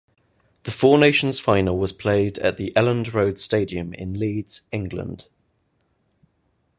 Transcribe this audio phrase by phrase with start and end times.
[0.63, 5.27] The Four Nations Final was played at the Elland Road stadium in Leeds, England.